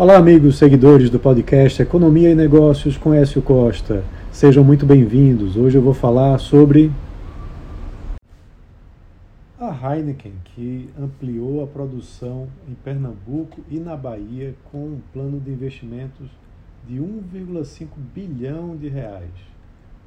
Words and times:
Olá, 0.00 0.16
amigos 0.16 0.56
seguidores 0.56 1.10
do 1.10 1.18
podcast 1.18 1.82
Economia 1.82 2.30
e 2.30 2.34
Negócios 2.34 2.96
com 2.96 3.12
Écio 3.12 3.42
Costa. 3.42 4.02
Sejam 4.32 4.64
muito 4.64 4.86
bem-vindos. 4.86 5.58
Hoje 5.58 5.76
eu 5.76 5.82
vou 5.82 5.92
falar 5.92 6.38
sobre 6.38 6.90
a 9.58 9.94
Heineken, 9.94 10.32
que 10.42 10.88
ampliou 10.98 11.62
a 11.62 11.66
produção 11.66 12.48
em 12.66 12.72
Pernambuco 12.72 13.60
e 13.70 13.78
na 13.78 13.94
Bahia 13.94 14.54
com 14.72 14.78
um 14.78 15.00
plano 15.12 15.38
de 15.38 15.50
investimentos 15.50 16.30
de 16.88 16.94
1,5 16.94 17.88
bilhão 18.14 18.74
de 18.78 18.88
reais. 18.88 19.28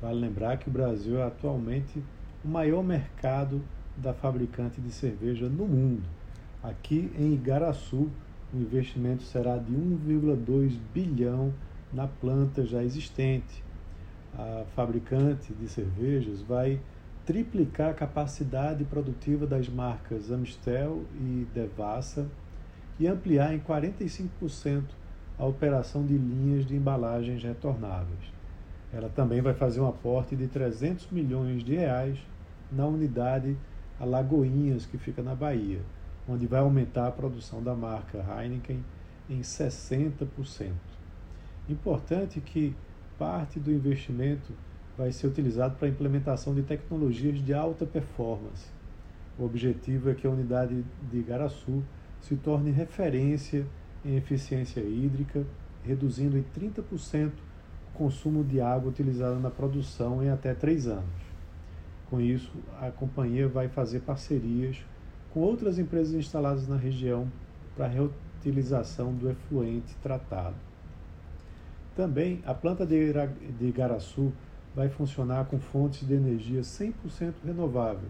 Vale 0.02 0.20
lembrar 0.20 0.58
que 0.58 0.70
o 0.70 0.72
Brasil 0.72 1.20
é 1.20 1.24
atualmente 1.24 2.02
o 2.44 2.48
maior 2.48 2.84
mercado 2.84 3.62
da 3.96 4.12
fabricante 4.12 4.82
de 4.82 4.90
cerveja 4.90 5.48
no 5.48 5.68
mundo. 5.68 6.02
Aqui 6.64 7.12
em 7.16 7.34
Igaraçu, 7.34 8.10
o 8.54 8.58
investimento 8.58 9.24
será 9.24 9.58
de 9.58 9.74
1,2 9.74 10.78
bilhão 10.94 11.52
na 11.92 12.08
planta 12.08 12.64
já 12.64 12.84
existente. 12.84 13.64
A 14.38 14.64
fabricante 14.76 15.54
de 15.54 15.68
cervejas 15.68 16.42
vai 16.42 16.80
triplicar 17.26 17.90
a 17.90 17.94
capacidade 17.94 18.84
produtiva 18.84 19.48
das 19.48 19.68
marcas 19.68 20.30
Amstel 20.30 21.04
e 21.16 21.48
Devassa 21.54 22.28
e 23.00 23.08
ampliar 23.08 23.54
em 23.54 23.60
45% 23.60 24.84
a 25.40 25.46
operação 25.46 26.06
de 26.06 26.16
linhas 26.16 26.66
de 26.66 26.76
embalagens 26.76 27.44
retornáveis. 27.44 28.32
Ela 28.92 29.10
também 29.10 29.42
vai 29.42 29.56
fazer 29.56 29.82
um 29.82 29.88
aporte 29.88 30.36
de 30.36 30.48
300 30.48 31.10
milhões 31.10 31.64
de 31.64 31.76
reais 31.76 32.20
na 32.72 32.86
unidade 32.86 33.58
Alagoinhas, 34.00 34.86
que 34.86 34.98
fica 34.98 35.24
na 35.24 35.34
Bahia 35.34 35.80
onde 36.28 36.48
vai 36.48 36.60
aumentar 36.60 37.08
a 37.08 37.12
produção 37.12 37.62
da 37.62 37.76
marca 37.76 38.18
Heineken 38.18 38.84
em 39.30 39.42
60%. 39.42 40.72
Importante 41.70 42.42
que 42.42 42.76
parte 43.18 43.60
do 43.60 43.72
investimento 43.72 44.54
vai 44.98 45.12
ser 45.12 45.28
utilizado 45.28 45.76
para 45.76 45.88
a 45.88 45.92
implementação 45.92 46.54
de 46.54 46.62
tecnologias 46.62 47.44
de 47.44 47.54
alta 47.54 47.86
performance. 47.86 48.68
O 49.38 49.46
objetivo 49.46 50.10
é 50.10 50.14
que 50.14 50.28
a 50.28 50.30
unidade 50.30 50.84
de 51.10 51.18
Igaraçu 51.18 51.84
se 52.22 52.36
torne 52.36 52.72
referência 52.72 53.66
em 54.06 54.16
eficiência 54.16 54.82
hídrica, 54.82 55.46
reduzindo 55.84 56.38
em 56.38 56.44
30% 56.58 57.32
o 57.32 57.98
consumo 57.98 58.44
de 58.44 58.62
água 58.62 58.90
utilizada 58.90 59.36
na 59.40 59.50
produção 59.50 60.24
em 60.24 60.30
até 60.30 60.54
três 60.54 60.88
anos. 60.88 61.24
Com 62.10 62.22
isso, 62.22 62.52
a 62.80 62.92
companhia 62.92 63.48
vai 63.48 63.68
fazer 63.68 64.02
parcerias 64.02 64.78
com 65.34 65.40
outras 65.40 65.80
empresas 65.80 66.14
instaladas 66.14 66.68
na 66.68 66.78
região 66.78 67.28
para 67.76 67.88
reutilização 67.88 69.12
do 69.12 69.30
efluente 69.30 69.96
tratado. 69.96 70.56
Também 71.96 72.42
a 72.46 72.54
planta 72.54 72.86
de 72.86 73.12
Igaraçu 73.62 74.32
vai 74.76 74.90
funcionar 74.90 75.46
com 75.46 75.60
fontes 75.60 76.08
de 76.08 76.14
energia 76.14 76.62
100% 76.62 77.34
renovável, 77.44 78.10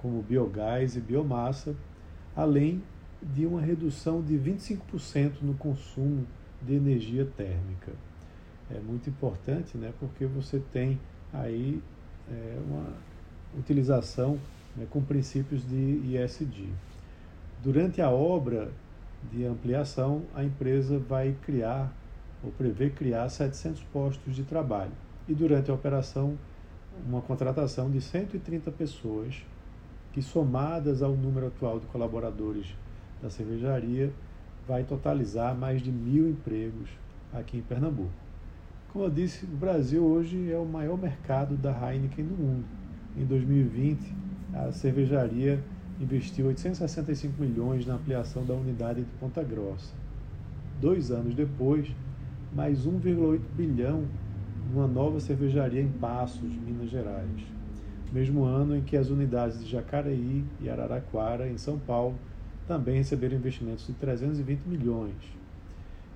como 0.00 0.22
biogás 0.22 0.96
e 0.96 1.00
biomassa, 1.00 1.74
além 2.34 2.82
de 3.22 3.46
uma 3.46 3.60
redução 3.60 4.22
de 4.22 4.34
25% 4.38 5.42
no 5.42 5.54
consumo 5.54 6.26
de 6.62 6.74
energia 6.74 7.26
térmica. 7.36 7.92
É 8.70 8.78
muito 8.80 9.08
importante, 9.10 9.76
né, 9.76 9.92
porque 10.00 10.26
você 10.26 10.60
tem 10.72 10.98
aí 11.32 11.82
é, 12.30 12.58
uma 12.66 12.86
utilização 13.58 14.38
né, 14.76 14.86
com 14.90 15.02
princípios 15.02 15.66
de 15.66 16.00
ISD. 16.04 16.68
Durante 17.62 18.00
a 18.00 18.10
obra 18.10 18.70
de 19.32 19.44
ampliação, 19.44 20.22
a 20.34 20.44
empresa 20.44 20.98
vai 20.98 21.34
criar 21.42 21.92
ou 22.44 22.50
prevê 22.52 22.90
criar 22.90 23.28
700 23.28 23.82
postos 23.84 24.36
de 24.36 24.44
trabalho 24.44 24.92
e 25.28 25.34
durante 25.34 25.70
a 25.70 25.74
operação 25.74 26.36
uma 27.06 27.20
contratação 27.20 27.90
de 27.90 28.00
130 28.00 28.70
pessoas 28.70 29.44
que 30.12 30.22
somadas 30.22 31.02
ao 31.02 31.12
número 31.12 31.48
atual 31.48 31.78
de 31.78 31.86
colaboradores 31.86 32.74
da 33.20 33.28
cervejaria 33.28 34.12
vai 34.66 34.84
totalizar 34.84 35.54
mais 35.54 35.82
de 35.82 35.90
mil 35.90 36.28
empregos 36.28 36.88
aqui 37.32 37.58
em 37.58 37.62
Pernambuco. 37.62 38.10
Como 38.92 39.04
eu 39.04 39.10
disse, 39.10 39.44
o 39.44 39.56
Brasil 39.56 40.02
hoje 40.02 40.50
é 40.50 40.56
o 40.56 40.64
maior 40.64 40.96
mercado 40.96 41.56
da 41.56 41.70
Heineken 41.70 42.24
no 42.24 42.36
mundo. 42.36 42.64
Em 43.16 43.24
2020, 43.24 44.14
a 44.56 44.72
cervejaria 44.72 45.62
investiu 46.00 46.46
865 46.46 47.40
milhões 47.40 47.86
na 47.86 47.94
ampliação 47.94 48.44
da 48.44 48.54
unidade 48.54 49.02
de 49.02 49.10
Ponta 49.20 49.42
Grossa. 49.42 49.92
Dois 50.80 51.10
anos 51.10 51.34
depois, 51.34 51.88
mais 52.54 52.86
1,8 52.86 53.40
bilhão 53.54 54.04
numa 54.72 54.86
nova 54.86 55.20
cervejaria 55.20 55.82
em 55.82 55.88
Passos, 55.88 56.50
Minas 56.66 56.90
Gerais. 56.90 57.56
Mesmo 58.10 58.44
ano 58.44 58.76
em 58.76 58.80
que 58.80 58.96
as 58.96 59.10
unidades 59.10 59.62
de 59.62 59.70
Jacareí 59.70 60.44
e 60.60 60.70
Araraquara, 60.70 61.48
em 61.48 61.58
São 61.58 61.78
Paulo, 61.78 62.14
também 62.66 62.96
receberam 62.96 63.36
investimentos 63.36 63.86
de 63.86 63.92
320 63.92 64.60
milhões. 64.66 65.14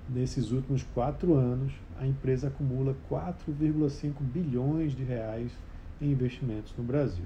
Nesses 0.09 0.51
últimos 0.51 0.83
quatro 0.93 1.35
anos, 1.35 1.73
a 1.99 2.07
empresa 2.07 2.47
acumula 2.47 2.95
4,5 3.09 4.13
bilhões 4.19 4.95
de 4.95 5.03
reais 5.03 5.51
em 6.01 6.11
investimentos 6.11 6.73
no 6.77 6.83
Brasil. 6.83 7.25